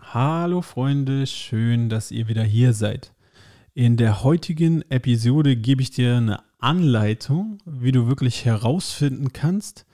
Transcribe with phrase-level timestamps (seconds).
[0.00, 3.12] Hallo Freunde, schön, dass ihr wieder hier seid.
[3.74, 9.86] In der heutigen Episode gebe ich dir eine Anleitung, wie du wirklich herausfinden kannst,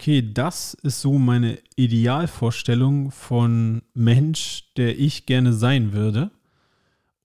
[0.00, 6.30] okay, das ist so meine Idealvorstellung von Mensch, der ich gerne sein würde.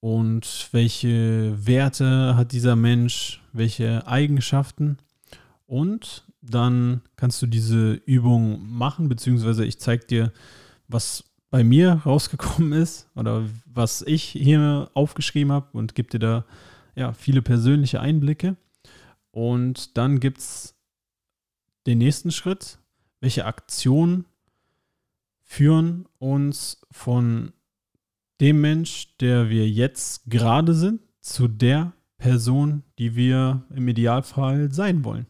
[0.01, 4.97] Und welche Werte hat dieser Mensch, welche Eigenschaften.
[5.67, 10.33] Und dann kannst du diese Übung machen, beziehungsweise ich zeige dir,
[10.89, 11.23] was
[11.55, 16.45] bei mir rausgekommen ist oder was ich hier aufgeschrieben habe und gebe dir da
[16.95, 18.57] ja, viele persönliche Einblicke.
[19.31, 20.75] Und dann gibt es
[21.87, 22.79] den nächsten Schritt.
[23.21, 24.25] Welche Aktionen
[25.43, 27.53] führen uns von
[28.41, 35.05] dem Mensch, der wir jetzt gerade sind, zu der Person, die wir im Idealfall sein
[35.05, 35.25] wollen?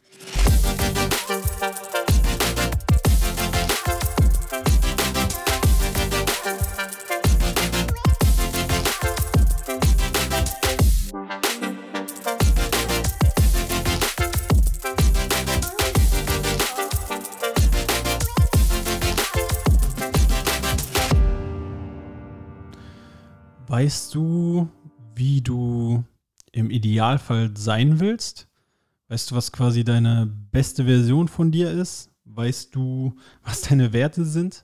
[23.76, 24.70] Weißt du,
[25.16, 26.06] wie du
[26.54, 28.48] im Idealfall sein willst?
[29.10, 32.10] Weißt du, was quasi deine beste Version von dir ist?
[32.24, 34.64] Weißt du, was deine Werte sind?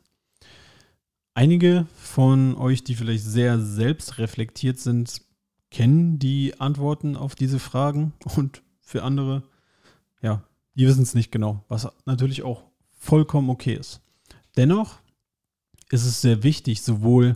[1.33, 5.21] Einige von euch, die vielleicht sehr selbstreflektiert sind,
[5.71, 9.43] kennen die Antworten auf diese Fragen und für andere,
[10.21, 10.41] ja,
[10.75, 12.63] die wissen es nicht genau, was natürlich auch
[12.97, 13.99] vollkommen okay ist.
[14.55, 14.99] Dennoch
[15.89, 17.35] ist es sehr wichtig, sowohl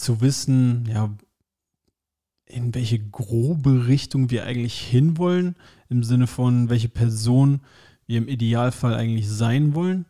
[0.00, 1.14] zu wissen, ja,
[2.46, 5.56] in welche grobe Richtung wir eigentlich hinwollen,
[5.88, 7.60] im Sinne von, welche Person
[8.06, 10.06] wir im Idealfall eigentlich sein wollen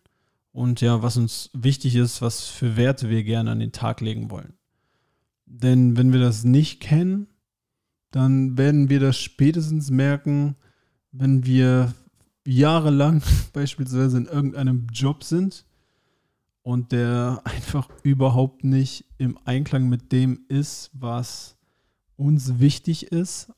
[0.52, 4.30] und ja, was uns wichtig ist, was für Werte wir gerne an den Tag legen
[4.30, 4.54] wollen.
[5.46, 7.26] Denn wenn wir das nicht kennen,
[8.10, 10.56] dann werden wir das spätestens merken,
[11.12, 11.94] wenn wir
[12.46, 13.22] jahrelang
[13.52, 15.64] beispielsweise in irgendeinem Job sind
[16.70, 21.56] und der einfach überhaupt nicht im Einklang mit dem ist, was
[22.16, 23.52] uns wichtig ist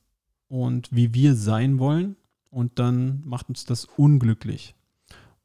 [0.47, 2.15] und wie wir sein wollen.
[2.49, 4.73] Und dann macht uns das unglücklich.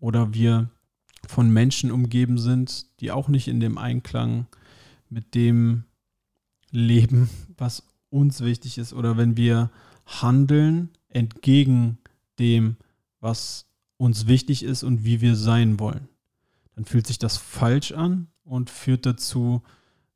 [0.01, 0.71] Oder wir
[1.27, 4.47] von Menschen umgeben sind, die auch nicht in dem Einklang
[5.11, 5.85] mit dem
[6.71, 7.29] leben,
[7.59, 8.95] was uns wichtig ist.
[8.95, 9.71] Oder wenn wir
[10.07, 11.99] handeln entgegen
[12.39, 12.79] dem,
[13.21, 13.67] was
[13.99, 16.09] uns wichtig ist und wie wir sein wollen
[16.79, 19.63] dann fühlt sich das falsch an und führt dazu,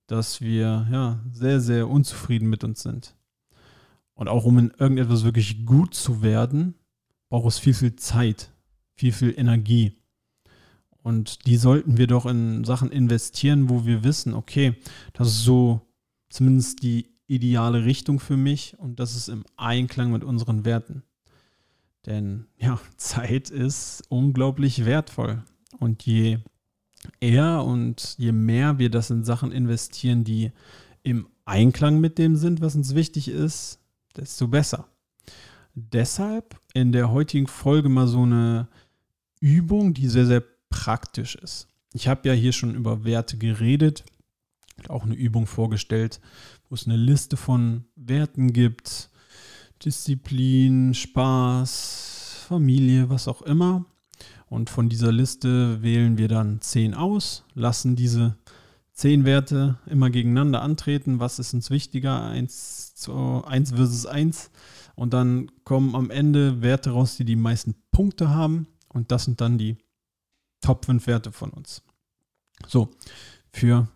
[0.06, 3.16] dass wir ja sehr, sehr unzufrieden mit uns sind.
[4.14, 6.76] Und auch um in irgendetwas wirklich gut zu werden,
[7.28, 8.52] braucht es viel, viel Zeit,
[8.94, 9.98] viel, viel Energie.
[11.02, 14.76] Und die sollten wir doch in Sachen investieren, wo wir wissen, okay,
[15.14, 15.80] das ist so
[16.28, 21.02] zumindest die ideale Richtung für mich und das ist im Einklang mit unseren Werten.
[22.06, 25.42] Denn ja, Zeit ist unglaublich wertvoll.
[25.80, 26.38] Und je
[27.20, 30.52] eher und je mehr wir das in Sachen investieren, die
[31.02, 33.78] im Einklang mit dem sind, was uns wichtig ist,
[34.16, 34.86] desto besser.
[35.74, 38.68] Deshalb in der heutigen Folge mal so eine
[39.40, 41.68] Übung, die sehr, sehr praktisch ist.
[41.94, 44.04] Ich habe ja hier schon über Werte geredet,
[44.88, 46.20] auch eine Übung vorgestellt,
[46.68, 49.10] wo es eine Liste von Werten gibt.
[49.84, 53.84] Disziplin, Spaß, Familie, was auch immer.
[54.48, 58.36] Und von dieser Liste wählen wir dann 10 aus, lassen diese
[58.92, 61.20] 10 Werte immer gegeneinander antreten.
[61.20, 62.22] Was ist uns wichtiger?
[62.24, 64.50] 1, zu 1 versus 1.
[64.94, 68.66] Und dann kommen am Ende Werte raus, die die meisten Punkte haben.
[68.88, 69.78] Und das sind dann die
[70.60, 71.82] Top 5 Werte von uns.
[72.66, 72.90] So,
[73.52, 73.88] für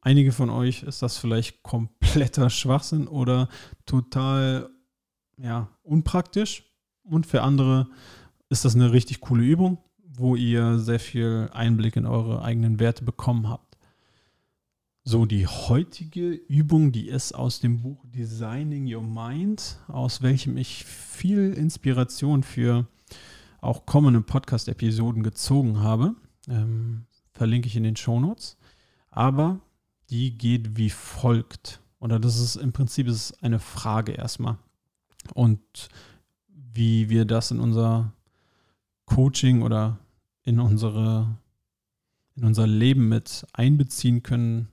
[0.00, 3.48] einige von euch ist das vielleicht kompletter Schwachsinn oder
[3.84, 4.70] total
[5.36, 6.64] ja, unpraktisch.
[7.02, 7.88] Und für andere
[8.48, 9.78] ist das eine richtig coole Übung
[10.16, 13.76] wo ihr sehr viel Einblick in eure eigenen Werte bekommen habt.
[15.02, 20.84] So, die heutige Übung, die ist aus dem Buch Designing Your Mind, aus welchem ich
[20.84, 22.86] viel Inspiration für
[23.60, 26.14] auch kommende Podcast-Episoden gezogen habe.
[26.48, 28.56] Ähm, verlinke ich in den Shownotes.
[29.10, 29.60] Aber
[30.08, 31.80] die geht wie folgt.
[31.98, 34.58] Oder das ist im Prinzip ist eine Frage erstmal.
[35.34, 35.60] Und
[36.48, 38.13] wie wir das in unser
[39.06, 39.98] Coaching oder
[40.42, 41.38] in unsere
[42.36, 44.68] in unser Leben mit einbeziehen können,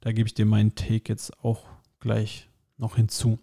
[0.00, 1.66] da gebe ich dir meinen Take jetzt auch
[1.98, 3.40] gleich noch hinzu.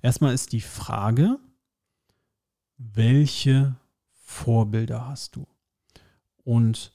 [0.00, 1.38] Erstmal ist die Frage,
[2.78, 3.76] welche
[4.12, 5.46] Vorbilder hast du?
[6.44, 6.92] Und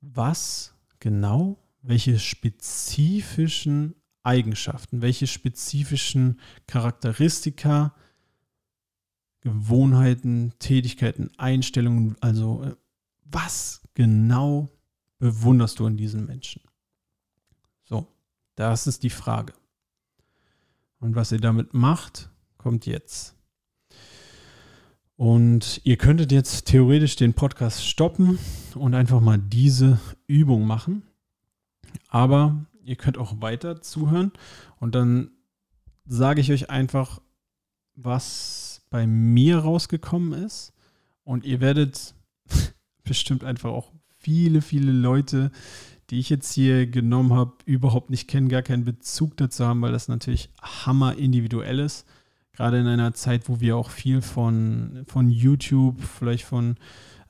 [0.00, 7.94] was genau welche spezifischen Eigenschaften, welche spezifischen Charakteristika,
[9.40, 12.74] Gewohnheiten, Tätigkeiten, Einstellungen, also äh,
[13.24, 14.68] was genau
[15.18, 16.62] bewunderst du an diesen Menschen?
[17.84, 18.06] So,
[18.54, 19.52] das ist die Frage.
[21.00, 23.34] Und was ihr damit macht, kommt jetzt.
[25.16, 28.38] Und ihr könntet jetzt theoretisch den Podcast stoppen
[28.74, 31.02] und einfach mal diese Übung machen.
[32.08, 34.32] Aber ihr könnt auch weiter zuhören
[34.78, 35.30] und dann
[36.06, 37.20] sage ich euch einfach,
[37.94, 40.72] was bei mir rausgekommen ist.
[41.24, 42.14] Und ihr werdet
[43.04, 45.50] bestimmt einfach auch viele, viele Leute,
[46.10, 49.92] die ich jetzt hier genommen habe, überhaupt nicht kennen, gar keinen Bezug dazu haben, weil
[49.92, 52.06] das natürlich hammer individuell ist.
[52.52, 56.76] Gerade in einer Zeit, wo wir auch viel von, von YouTube, vielleicht von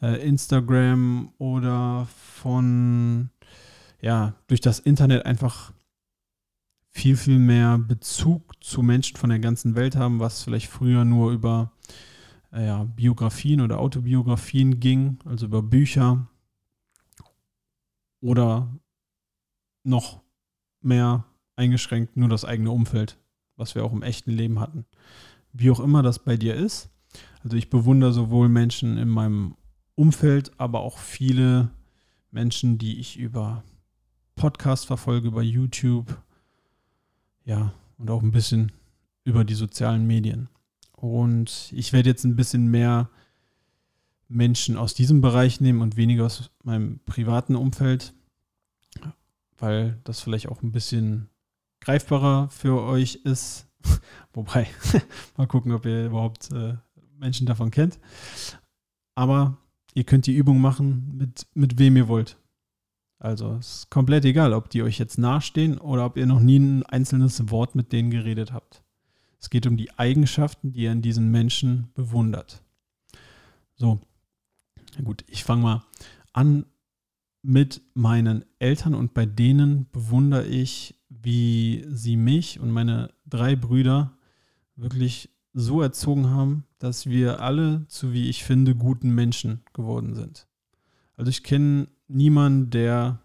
[0.01, 3.31] äh, Instagram oder von,
[4.01, 5.73] ja, durch das Internet einfach
[6.91, 11.33] viel, viel mehr Bezug zu Menschen von der ganzen Welt haben, was vielleicht früher nur
[11.33, 11.73] über
[12.53, 16.27] äh, ja, Biografien oder Autobiografien ging, also über Bücher
[18.21, 18.69] oder
[19.85, 20.21] noch
[20.81, 21.25] mehr
[21.57, 23.19] eingeschränkt nur das eigene Umfeld,
[23.57, 24.87] was wir auch im echten Leben hatten.
[25.53, 26.91] Wie auch immer das bei dir ist.
[27.43, 29.57] Also ich bewundere sowohl Menschen in meinem
[29.95, 31.71] Umfeld, aber auch viele
[32.31, 33.65] Menschen, die ich über
[34.37, 36.17] Podcast verfolge, über YouTube,
[37.49, 38.73] ja, und auch ein bisschen
[39.25, 40.51] über die sozialen Medien.
[40.93, 43.09] Und ich werde jetzt ein bisschen mehr
[44.29, 48.13] Menschen aus diesem Bereich nehmen und weniger aus meinem privaten Umfeld,
[49.57, 51.31] weil das vielleicht auch ein bisschen
[51.81, 53.67] greifbarer für euch ist.
[54.35, 54.69] Wobei,
[55.39, 56.75] mal gucken, ob ihr überhaupt äh,
[57.17, 57.99] Menschen davon kennt.
[59.15, 59.57] Aber
[59.95, 62.37] ihr könnt die Übung machen, mit, mit wem ihr wollt.
[63.19, 66.59] Also es ist komplett egal, ob die euch jetzt nahestehen oder ob ihr noch nie
[66.59, 68.83] ein einzelnes Wort mit denen geredet habt.
[69.41, 72.63] Es geht um die Eigenschaften, die ihr in diesen Menschen bewundert.
[73.75, 74.01] So,
[75.03, 75.85] gut, ich fange mal
[76.33, 76.67] an
[77.43, 84.17] mit meinen Eltern und bei denen bewundere ich, wie sie mich und meine drei Brüder
[84.77, 90.47] wirklich so erzogen haben, dass wir alle zu, wie ich finde, guten Menschen geworden sind.
[91.17, 93.21] Also ich kenne niemanden, der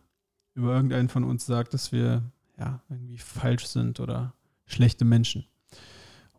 [0.53, 2.23] über irgendeinen von uns sagt, dass wir
[2.57, 4.33] ja irgendwie falsch sind oder
[4.65, 5.45] schlechte Menschen.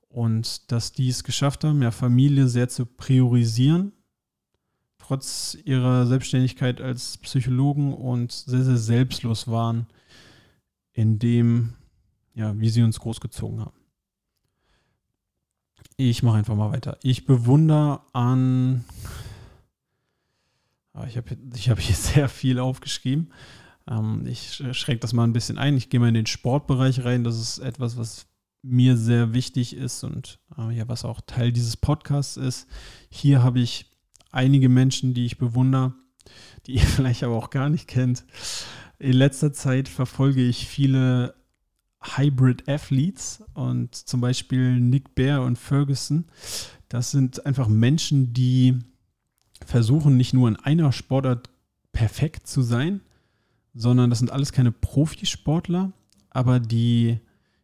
[0.09, 3.93] Und dass die es geschafft haben, ja, Familie sehr zu priorisieren,
[4.99, 9.87] trotz ihrer Selbstständigkeit als Psychologen und sehr, sehr selbstlos waren
[10.93, 11.75] in dem,
[12.35, 13.77] ja, wie sie uns großgezogen haben.
[15.97, 16.99] Ich mache einfach mal weiter.
[17.03, 18.85] Ich bewundere an
[21.07, 23.33] ich habe ich hab hier sehr viel aufgeschrieben.
[23.89, 25.77] Ähm, ich schränke das mal ein bisschen ein.
[25.77, 27.25] Ich gehe mal in den Sportbereich rein.
[27.25, 28.27] Das ist etwas, was
[28.63, 32.67] mir sehr wichtig ist und äh, ja, was auch Teil dieses Podcasts ist.
[33.11, 33.91] Hier habe ich
[34.31, 35.95] einige Menschen, die ich bewundere,
[36.67, 38.25] die ihr vielleicht aber auch gar nicht kennt.
[38.99, 41.35] In letzter Zeit verfolge ich viele
[42.17, 46.27] Hybrid Athletes und zum Beispiel Nick Bear und Ferguson.
[46.89, 48.79] Das sind einfach Menschen, die
[49.67, 51.51] versuchen nicht nur in einer Sportart
[51.93, 53.01] perfekt zu sein,
[53.75, 55.93] sondern das sind alles keine Profisportler,
[56.31, 57.21] aber die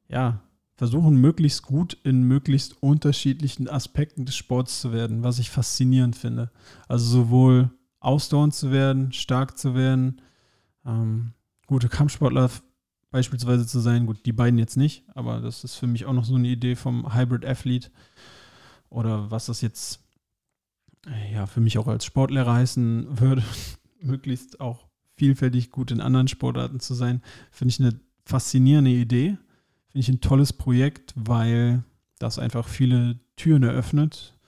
[0.09, 0.41] ja
[0.75, 6.51] versuchen möglichst gut in möglichst unterschiedlichen Aspekten des Sports zu werden, was ich faszinierend finde.
[6.89, 10.23] Also sowohl ausdauernd zu werden, stark zu werden,
[10.87, 11.33] ähm,
[11.67, 12.51] gute Kampfsportler
[13.11, 14.07] beispielsweise zu sein.
[14.07, 16.77] Gut, die beiden jetzt nicht, aber das ist für mich auch noch so eine Idee
[16.77, 17.91] vom Hybrid Athlete
[18.89, 20.01] oder was das jetzt
[21.33, 23.43] ja, für mich auch als Sportlehrer heißen würde,
[24.01, 29.37] möglichst auch vielfältig gut in anderen Sportarten zu sein, finde ich eine faszinierende Idee.
[29.89, 31.83] Finde ich ein tolles Projekt, weil
[32.19, 34.39] das einfach viele Türen eröffnet.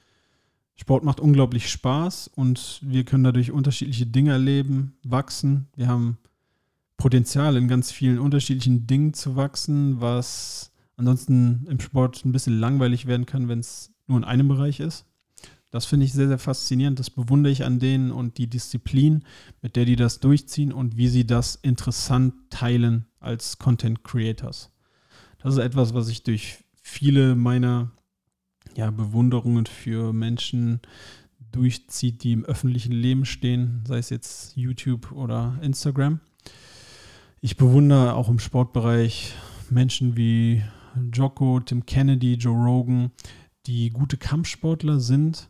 [0.76, 5.68] Sport macht unglaublich Spaß und wir können dadurch unterschiedliche Dinge erleben, wachsen.
[5.76, 6.18] Wir haben
[6.96, 13.06] Potenzial in ganz vielen unterschiedlichen Dingen zu wachsen, was ansonsten im Sport ein bisschen langweilig
[13.06, 15.04] werden kann, wenn es nur in einem Bereich ist.
[15.72, 16.98] Das finde ich sehr, sehr faszinierend.
[16.98, 19.24] Das bewundere ich an denen und die Disziplin,
[19.62, 24.70] mit der die das durchziehen und wie sie das interessant teilen als Content Creators.
[25.42, 27.90] Das ist etwas, was ich durch viele meiner
[28.76, 30.80] ja, Bewunderungen für Menschen
[31.52, 36.20] durchzieht, die im öffentlichen Leben stehen, sei es jetzt YouTube oder Instagram.
[37.40, 39.32] Ich bewundere auch im Sportbereich
[39.70, 40.62] Menschen wie
[41.14, 43.10] Jocko, Tim Kennedy, Joe Rogan,
[43.66, 45.48] die gute Kampfsportler sind,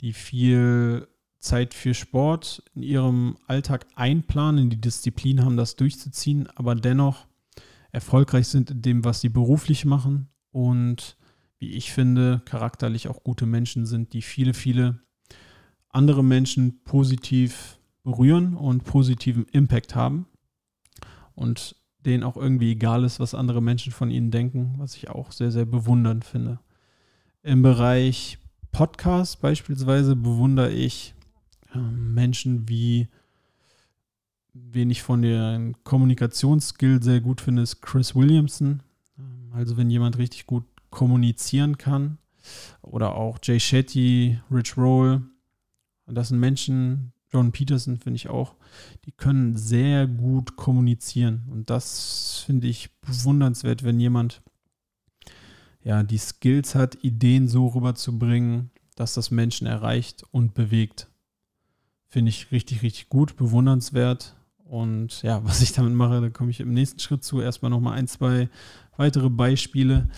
[0.00, 6.74] die viel Zeit für Sport in ihrem Alltag einplanen, die Disziplin haben, das durchzuziehen, aber
[6.74, 7.26] dennoch
[7.92, 11.16] erfolgreich sind in dem, was sie beruflich machen und
[11.58, 15.00] wie ich finde, charakterlich auch gute Menschen sind, die viele, viele
[15.88, 20.26] andere Menschen positiv berühren und positiven Impact haben
[21.34, 25.32] und denen auch irgendwie egal ist, was andere Menschen von ihnen denken, was ich auch
[25.32, 26.60] sehr, sehr bewundernd finde.
[27.42, 28.38] Im Bereich
[28.72, 31.14] Podcast beispielsweise bewundere ich
[31.74, 33.08] äh, Menschen wie,
[34.52, 38.82] wen ich von der Kommunikationsskill sehr gut finde, ist Chris Williamson.
[39.18, 42.18] Ähm, also wenn jemand richtig gut kommunizieren kann.
[42.82, 45.22] Oder auch Jay Shetty, Rich Roll.
[46.06, 48.56] Das sind Menschen, John Peterson finde ich auch,
[49.04, 51.44] die können sehr gut kommunizieren.
[51.50, 54.42] Und das finde ich bewundernswert, wenn jemand
[55.82, 61.08] ja die Skills hat, Ideen so rüberzubringen, dass das Menschen erreicht und bewegt.
[62.08, 64.36] Finde ich richtig, richtig gut, bewundernswert.
[64.64, 67.40] Und ja, was ich damit mache, da komme ich im nächsten Schritt zu.
[67.40, 68.48] Erstmal nochmal ein, zwei
[68.96, 70.08] weitere Beispiele.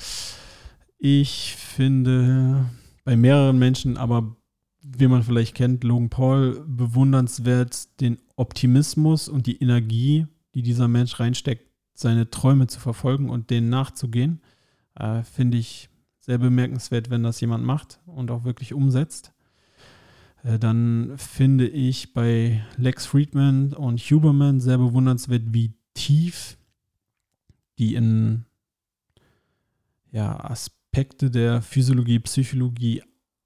[0.99, 2.67] Ich finde
[3.05, 4.37] bei mehreren Menschen, aber
[4.83, 11.19] wie man vielleicht kennt, Logan Paul bewundernswert den Optimismus und die Energie, die dieser Mensch
[11.21, 14.41] reinsteckt, seine Träume zu verfolgen und denen nachzugehen.
[14.95, 19.33] Äh, finde ich sehr bemerkenswert, wenn das jemand macht und auch wirklich umsetzt.
[20.45, 26.57] Äh, dann finde ich bei Lex Friedman und Huberman sehr bewundernswert, wie tief
[27.79, 28.45] die in
[30.11, 33.03] ja, Aspekte der Physiologie, Psychologie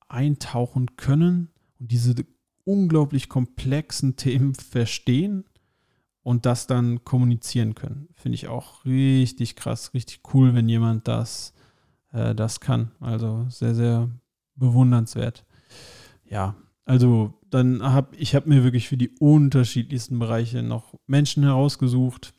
[0.08, 2.14] eintauchen können und diese
[2.64, 5.44] unglaublich komplexen Themen verstehen
[6.26, 8.08] und das dann kommunizieren können.
[8.16, 11.54] Finde ich auch richtig krass, richtig cool, wenn jemand das,
[12.10, 12.90] äh, das kann.
[12.98, 14.10] Also sehr, sehr
[14.56, 15.46] bewundernswert.
[16.24, 22.34] Ja, also dann habe ich habe mir wirklich für die unterschiedlichsten Bereiche noch Menschen herausgesucht,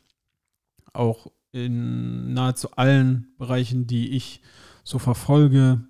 [0.92, 4.42] auch in nahezu allen Bereichen, die ich
[4.84, 5.87] so verfolge,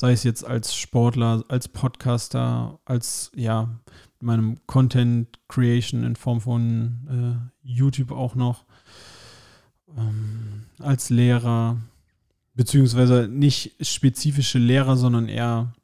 [0.00, 3.68] sei es jetzt als Sportler, als Podcaster, als ja,
[4.18, 8.64] meinem Content Creation in Form von äh, YouTube auch noch,
[9.94, 11.76] ähm, als Lehrer,
[12.54, 15.74] beziehungsweise nicht spezifische Lehrer, sondern eher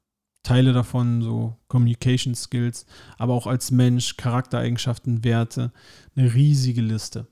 [0.43, 2.87] Teile davon, so Communication Skills,
[3.19, 5.73] aber auch als Mensch, Charaktereigenschaften, Werte,
[6.15, 7.27] eine riesige Liste.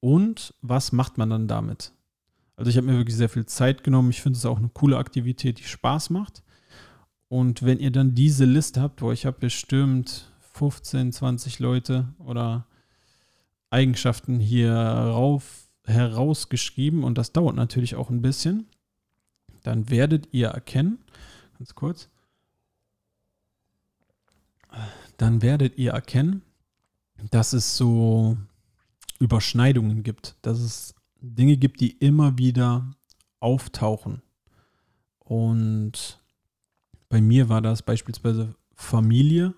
[0.00, 1.92] Und was macht man dann damit?
[2.62, 4.10] Also ich habe mir wirklich sehr viel Zeit genommen.
[4.10, 6.44] Ich finde es auch eine coole Aktivität, die Spaß macht.
[7.26, 12.68] Und wenn ihr dann diese Liste habt, wo ich habe bestimmt 15, 20 Leute oder
[13.70, 18.68] Eigenschaften hier rauf, herausgeschrieben und das dauert natürlich auch ein bisschen,
[19.64, 20.98] dann werdet ihr erkennen,
[21.58, 22.10] ganz kurz,
[25.16, 26.42] dann werdet ihr erkennen,
[27.32, 28.36] dass es so
[29.18, 32.94] Überschneidungen gibt, dass es Dinge gibt, die immer wieder
[33.40, 34.22] auftauchen.
[35.18, 36.20] Und
[37.08, 39.54] bei mir war das beispielsweise Familie,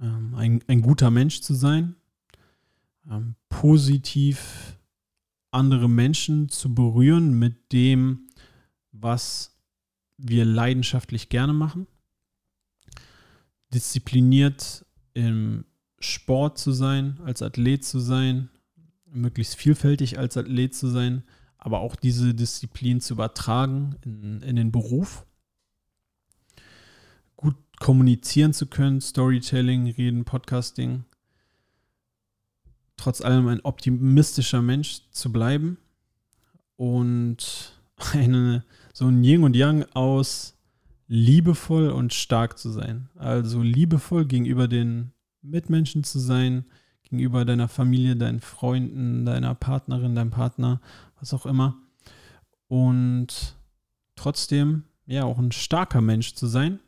[0.00, 1.96] ähm, ein, ein guter Mensch zu sein,
[3.10, 4.78] ähm, positiv
[5.50, 8.28] andere Menschen zu berühren mit dem,
[8.92, 9.56] was
[10.18, 11.86] wir leidenschaftlich gerne machen,
[13.72, 15.64] diszipliniert im
[16.00, 18.50] Sport zu sein, als Athlet zu sein,
[19.12, 21.22] möglichst vielfältig als Athlet zu sein,
[21.58, 25.26] aber auch diese Disziplin zu übertragen in, in den Beruf.
[27.36, 31.04] Gut kommunizieren zu können, Storytelling, Reden, Podcasting.
[32.96, 35.78] Trotz allem ein optimistischer Mensch zu bleiben
[36.76, 37.78] und
[38.12, 40.54] eine, so ein Yin und Yang aus
[41.08, 43.08] liebevoll und stark zu sein.
[43.16, 45.12] Also liebevoll gegenüber den
[45.42, 46.66] Mitmenschen zu sein,
[47.10, 50.80] gegenüber deiner Familie, deinen Freunden, deiner Partnerin, deinem Partner,
[51.18, 51.76] was auch immer.
[52.68, 53.56] Und
[54.14, 56.80] trotzdem, ja, auch ein starker Mensch zu sein,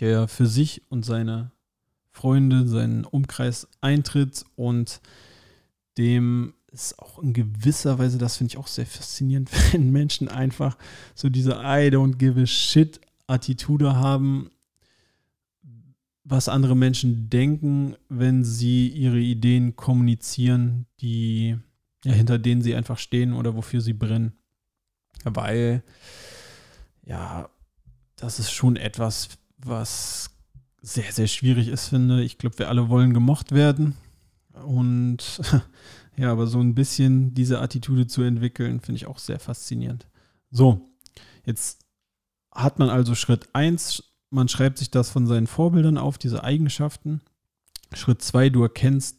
[0.00, 1.52] der für sich und seine
[2.10, 5.00] Freunde, seinen Umkreis eintritt und
[5.98, 10.76] dem ist auch in gewisser Weise, das finde ich auch sehr faszinierend, wenn Menschen einfach
[11.14, 14.50] so diese I don't give a shit Attitude haben
[16.30, 21.56] was andere Menschen denken, wenn sie ihre Ideen kommunizieren, die
[22.04, 24.32] ja, hinter denen sie einfach stehen oder wofür sie brennen.
[25.24, 25.82] Weil,
[27.04, 27.48] ja,
[28.16, 30.30] das ist schon etwas, was
[30.82, 32.36] sehr, sehr schwierig ist, finde ich.
[32.36, 33.96] glaube, wir alle wollen gemocht werden.
[34.64, 35.40] Und
[36.16, 40.06] ja, aber so ein bisschen diese Attitude zu entwickeln, finde ich auch sehr faszinierend.
[40.50, 40.90] So,
[41.46, 41.86] jetzt
[42.52, 47.20] hat man also Schritt 1 man schreibt sich das von seinen Vorbildern auf, diese Eigenschaften.
[47.94, 49.18] Schritt zwei, du erkennst,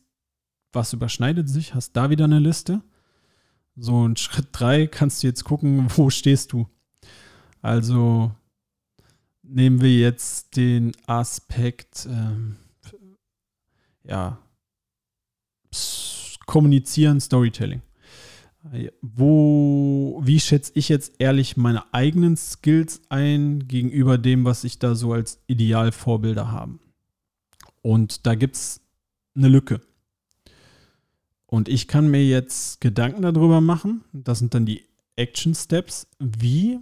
[0.72, 2.82] was überschneidet sich, hast da wieder eine Liste.
[3.76, 6.68] So, und Schritt drei kannst du jetzt gucken, wo stehst du.
[7.62, 8.32] Also
[9.42, 12.58] nehmen wir jetzt den Aspekt, ähm,
[14.04, 14.38] ja,
[16.46, 17.84] Kommunizieren, Storytelling.
[19.02, 24.96] Wo, wie schätze ich jetzt ehrlich meine eigenen Skills ein gegenüber dem, was ich da
[24.96, 26.80] so als Idealvorbilder habe?
[27.82, 28.82] Und da gibt es
[29.36, 29.82] eine Lücke.
[31.46, 34.04] Und ich kann mir jetzt Gedanken darüber machen.
[34.12, 34.84] Das sind dann die
[35.16, 36.08] Action Steps.
[36.20, 36.80] Wie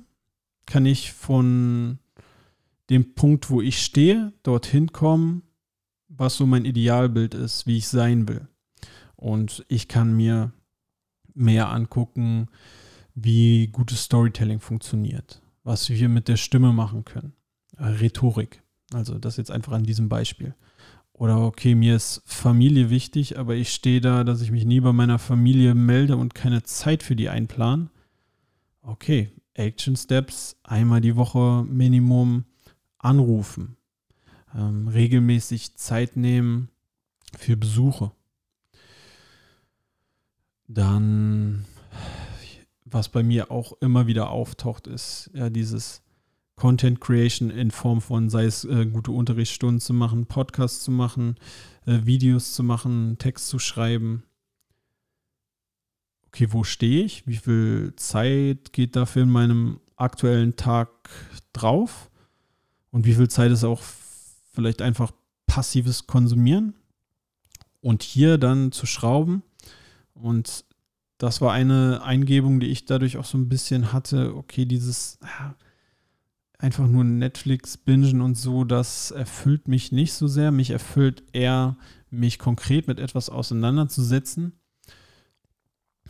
[0.65, 2.00] kann ich von
[2.89, 5.43] dem Punkt, wo ich stehe, dorthin kommen,
[6.10, 8.48] was so mein Idealbild ist, wie ich sein will.
[9.15, 10.51] Und ich kann mir
[11.38, 12.48] mehr angucken,
[13.15, 17.34] wie gutes Storytelling funktioniert, was wir mit der Stimme machen können.
[17.77, 18.62] Äh, Rhetorik.
[18.94, 20.56] Also das jetzt einfach an diesem Beispiel.
[21.13, 24.94] Oder okay, mir ist Familie wichtig, aber ich stehe da, dass ich mich nie bei
[24.94, 27.89] meiner Familie melde und keine Zeit für die einplanen.
[28.84, 32.46] Okay, Action Steps, einmal die Woche Minimum
[33.00, 33.77] anrufen,
[34.56, 36.70] ähm, regelmäßig Zeit nehmen
[37.36, 38.12] für Besuche.
[40.68, 41.66] Dann,
[42.86, 46.04] was bei mir auch immer wieder auftaucht, ist ja dieses
[46.58, 51.36] Content Creation in Form von, sei es äh, gute Unterrichtsstunden zu machen, Podcasts zu machen,
[51.86, 54.24] äh, Videos zu machen, Text zu schreiben.
[56.28, 57.26] Okay, wo stehe ich?
[57.28, 60.90] Wie viel Zeit geht dafür in meinem aktuellen Tag
[61.54, 62.10] drauf?
[62.90, 63.82] Und wie viel Zeit ist auch
[64.54, 65.12] vielleicht einfach
[65.46, 66.74] passives Konsumieren?
[67.82, 69.44] Und hier dann zu schrauben.
[70.22, 70.66] Und
[71.18, 74.36] das war eine Eingebung, die ich dadurch auch so ein bisschen hatte.
[74.36, 75.20] Okay, dieses
[76.60, 80.52] einfach nur Netflix bingen und so, das erfüllt mich nicht so sehr.
[80.52, 81.78] Mich erfüllt eher,
[82.10, 84.54] mich konkret mit etwas auseinanderzusetzen,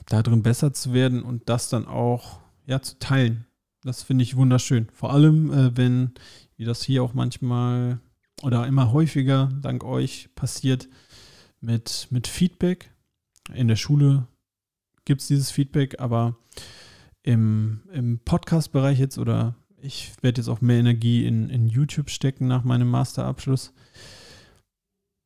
[0.07, 3.45] darin besser zu werden und das dann auch ja, zu teilen.
[3.83, 4.87] Das finde ich wunderschön.
[4.93, 6.13] Vor allem, äh, wenn
[6.57, 7.99] wie das hier auch manchmal
[8.41, 10.89] oder immer häufiger dank euch passiert
[11.61, 12.91] mit, mit Feedback.
[13.53, 14.27] In der Schule
[15.05, 16.37] gibt es dieses Feedback, aber
[17.23, 22.47] im, im Podcast-Bereich jetzt oder ich werde jetzt auch mehr Energie in, in YouTube stecken
[22.47, 23.73] nach meinem Masterabschluss.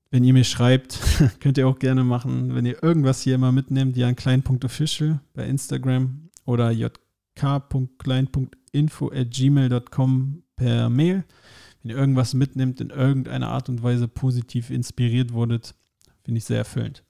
[0.10, 1.00] Wenn ihr mir schreibt,
[1.40, 6.30] könnt ihr auch gerne machen, wenn ihr irgendwas hier immer mitnehmt, ja, klein.official bei Instagram
[6.46, 11.24] oder jk.klein.info at gmail.com per Mail.
[11.82, 15.76] Wenn ihr irgendwas mitnimmt, in irgendeiner Art und Weise positiv inspiriert wurdet,
[16.24, 17.04] finde ich sehr erfüllend.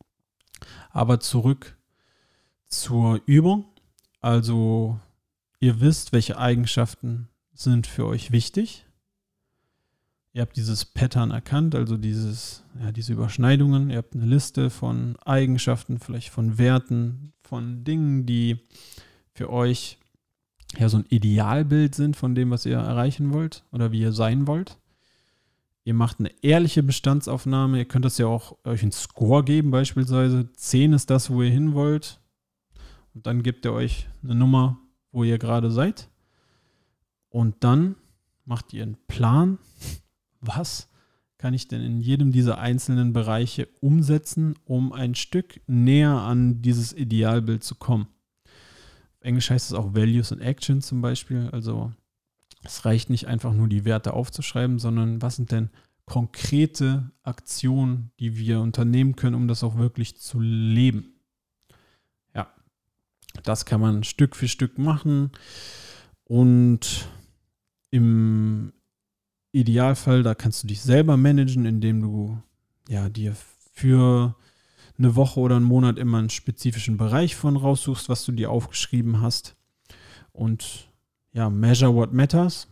[0.91, 1.77] Aber zurück
[2.67, 3.65] zur Übung.
[4.19, 4.99] Also
[5.59, 8.85] ihr wisst, welche Eigenschaften sind für euch wichtig.
[10.33, 13.89] Ihr habt dieses Pattern erkannt, also dieses, ja, diese Überschneidungen.
[13.89, 18.59] Ihr habt eine Liste von Eigenschaften, vielleicht von Werten, von Dingen, die
[19.33, 19.97] für euch
[20.77, 24.47] ja so ein Idealbild sind von dem, was ihr erreichen wollt oder wie ihr sein
[24.47, 24.77] wollt.
[25.83, 27.79] Ihr macht eine ehrliche Bestandsaufnahme.
[27.79, 31.49] Ihr könnt das ja auch euch einen Score geben, beispielsweise 10 ist das, wo ihr
[31.49, 32.19] hin wollt.
[33.13, 34.79] Und dann gebt ihr euch eine Nummer,
[35.11, 36.09] wo ihr gerade seid.
[37.29, 37.95] Und dann
[38.45, 39.57] macht ihr einen Plan.
[40.41, 40.89] Was
[41.37, 46.93] kann ich denn in jedem dieser einzelnen Bereiche umsetzen, um ein Stück näher an dieses
[46.93, 48.07] Idealbild zu kommen?
[49.19, 51.49] Englisch heißt es auch Values and Action zum Beispiel.
[51.51, 51.91] Also
[52.63, 55.69] es reicht nicht einfach nur die Werte aufzuschreiben, sondern was sind denn
[56.05, 61.21] konkrete Aktionen, die wir unternehmen können, um das auch wirklich zu leben.
[62.35, 62.51] Ja,
[63.43, 65.31] das kann man Stück für Stück machen
[66.25, 67.07] und
[67.91, 68.73] im
[69.51, 72.41] Idealfall, da kannst du dich selber managen, indem du
[72.87, 73.35] ja dir
[73.73, 74.35] für
[74.97, 79.21] eine Woche oder einen Monat immer einen spezifischen Bereich von raussuchst, was du dir aufgeschrieben
[79.21, 79.55] hast.
[80.31, 80.90] Und
[81.33, 82.67] ja, measure what matters.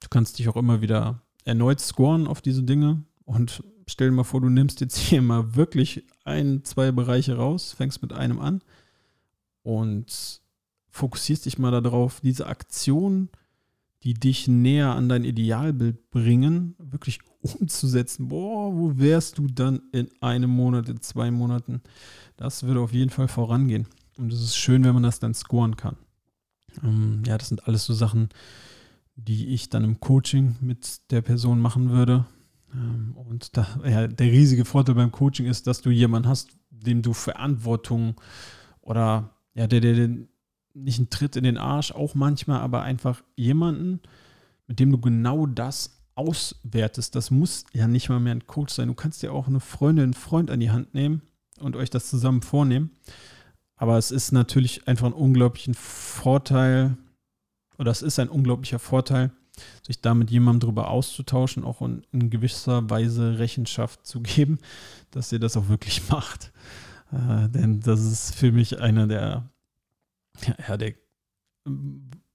[0.00, 4.24] Du kannst dich auch immer wieder erneut scoren auf diese Dinge und stell dir mal
[4.24, 8.62] vor, du nimmst jetzt hier mal wirklich ein, zwei Bereiche raus, fängst mit einem an
[9.62, 10.40] und
[10.90, 13.28] fokussierst dich mal darauf, diese Aktion,
[14.02, 18.28] die dich näher an dein Idealbild bringen, wirklich umzusetzen.
[18.28, 21.82] Boah, wo wärst du dann in einem Monat, in zwei Monaten?
[22.36, 23.86] Das würde auf jeden Fall vorangehen.
[24.18, 25.96] Und es ist schön, wenn man das dann scoren kann.
[26.82, 28.28] Ähm, ja, das sind alles so Sachen,
[29.16, 32.26] die ich dann im Coaching mit der Person machen würde.
[32.72, 37.02] Ähm, und da, ja, der riesige Vorteil beim Coaching ist, dass du jemanden hast, dem
[37.02, 38.20] du Verantwortung
[38.80, 40.10] oder ja, der, der
[40.74, 44.00] nicht einen Tritt in den Arsch, auch manchmal, aber einfach jemanden,
[44.66, 47.14] mit dem du genau das auswertest.
[47.14, 48.88] Das muss ja nicht mal mehr ein Coach sein.
[48.88, 51.22] Du kannst ja auch eine Freundin, einen Freund an die Hand nehmen
[51.60, 52.90] und euch das zusammen vornehmen.
[53.76, 56.96] Aber es ist natürlich einfach ein unglaublicher Vorteil,
[57.78, 59.32] oder es ist ein unglaublicher Vorteil,
[59.86, 64.58] sich da mit jemandem drüber auszutauschen, auch in, in gewisser Weise Rechenschaft zu geben,
[65.10, 66.52] dass ihr das auch wirklich macht.
[67.12, 69.50] Äh, denn das ist für mich einer der,
[70.68, 70.94] ja, der,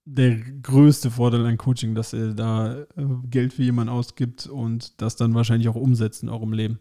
[0.06, 2.86] der größte Vorteil an Coaching, dass ihr da äh,
[3.26, 6.80] Geld für jemanden ausgibt und das dann wahrscheinlich auch umsetzt in eurem Leben.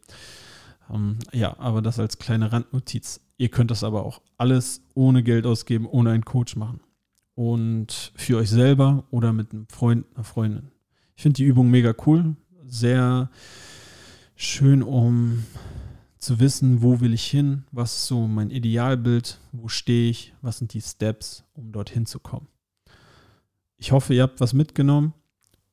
[0.90, 3.20] Ähm, ja, aber das als kleine Randnotiz.
[3.38, 6.80] Ihr könnt das aber auch alles ohne Geld ausgeben, ohne einen Coach machen.
[7.34, 10.72] Und für euch selber oder mit einem Freund, einer Freundin.
[11.14, 12.34] Ich finde die Übung mega cool.
[12.66, 13.30] Sehr
[14.34, 15.44] schön, um
[16.18, 20.58] zu wissen, wo will ich hin, was ist so mein Idealbild, wo stehe ich, was
[20.58, 22.48] sind die Steps, um dorthin zu kommen.
[23.76, 25.14] Ich hoffe, ihr habt was mitgenommen.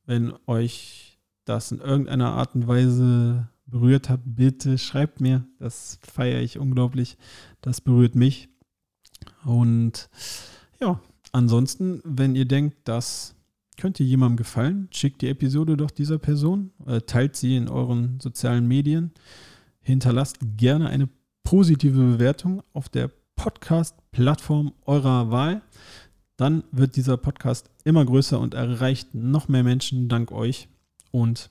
[0.05, 5.45] Wenn euch das in irgendeiner Art und Weise berührt hat, bitte schreibt mir.
[5.59, 7.17] Das feiere ich unglaublich.
[7.61, 8.49] Das berührt mich.
[9.43, 10.09] Und
[10.79, 10.99] ja,
[11.31, 13.35] ansonsten, wenn ihr denkt, das
[13.77, 18.67] könnte jemandem gefallen, schickt die Episode doch dieser Person, äh, teilt sie in euren sozialen
[18.67, 19.11] Medien,
[19.81, 21.09] hinterlasst gerne eine
[21.43, 25.61] positive Bewertung auf der Podcast-Plattform eurer Wahl.
[26.37, 30.67] Dann wird dieser Podcast immer größer und erreicht noch mehr Menschen dank euch.
[31.11, 31.49] Und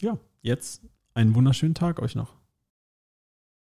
[0.00, 0.82] ja, jetzt
[1.18, 2.37] einen wunderschönen Tag euch noch.